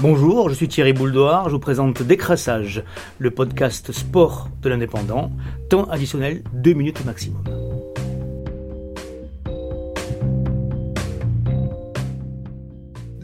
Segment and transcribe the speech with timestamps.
[0.00, 2.84] Bonjour, je suis Thierry Bouldoir, je vous présente Décrassage,
[3.18, 5.32] le podcast sport de l'indépendant,
[5.68, 7.42] temps additionnel 2 minutes maximum.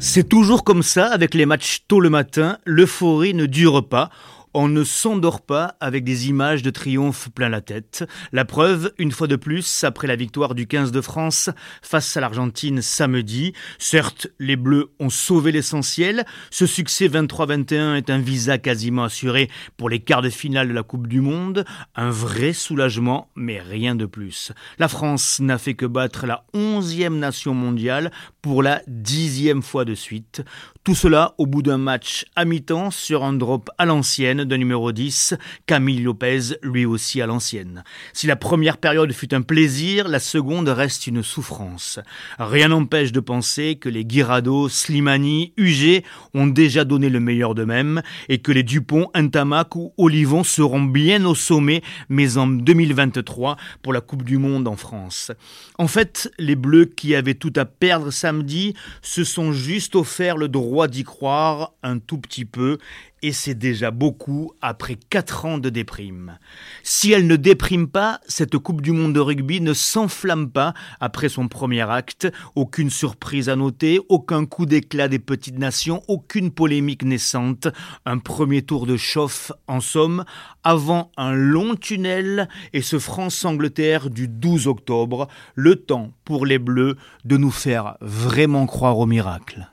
[0.00, 4.10] C'est toujours comme ça avec les matchs tôt le matin, l'euphorie ne dure pas.
[4.56, 8.04] On ne s'endort pas avec des images de triomphe plein la tête.
[8.30, 11.50] La preuve, une fois de plus, après la victoire du 15 de France
[11.82, 13.52] face à l'Argentine samedi.
[13.80, 16.24] Certes, les Bleus ont sauvé l'essentiel.
[16.52, 20.84] Ce succès 23-21 est un visa quasiment assuré pour les quarts de finale de la
[20.84, 21.64] Coupe du Monde.
[21.96, 24.52] Un vrai soulagement, mais rien de plus.
[24.78, 29.96] La France n'a fait que battre la onzième nation mondiale pour la dixième fois de
[29.96, 30.42] suite.
[30.84, 34.92] Tout cela au bout d'un match à mi-temps sur un drop à l'ancienne de numéro
[34.92, 35.34] 10,
[35.66, 37.84] Camille Lopez, lui aussi à l'ancienne.
[38.12, 41.98] Si la première période fut un plaisir, la seconde reste une souffrance.
[42.38, 46.02] Rien n'empêche de penser que les Guirado, Slimani, UG
[46.34, 51.24] ont déjà donné le meilleur d'eux-mêmes et que les Dupont, Intamac ou Olivon seront bien
[51.24, 55.32] au sommet, mais en 2023 pour la Coupe du Monde en France.
[55.78, 60.48] En fait, les Bleus qui avaient tout à perdre samedi se sont juste offert le
[60.48, 62.78] droit d'y croire un tout petit peu
[63.24, 66.38] et c'est déjà beaucoup après quatre ans de déprime.
[66.82, 71.30] Si elle ne déprime pas, cette Coupe du Monde de rugby ne s'enflamme pas après
[71.30, 77.02] son premier acte, aucune surprise à noter, aucun coup d'éclat des petites nations, aucune polémique
[77.02, 77.66] naissante,
[78.04, 80.26] un premier tour de chauffe en somme,
[80.62, 86.98] avant un long tunnel et ce France-Angleterre du 12 octobre, le temps pour les Bleus
[87.24, 89.70] de nous faire vraiment croire au miracle.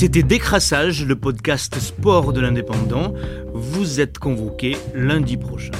[0.00, 3.14] C'était Décrassage, le podcast sport de l'indépendant.
[3.52, 5.72] Vous êtes convoqué lundi prochain.